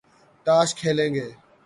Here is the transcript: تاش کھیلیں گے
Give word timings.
تاش 0.45 0.69
کھیلیں 0.79 1.11
گے 1.15 1.27